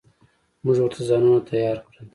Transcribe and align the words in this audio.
موږ 0.63 0.77
ورته 0.81 1.01
ځانونه 1.09 1.39
تيار 1.49 1.77
کړل. 1.87 2.05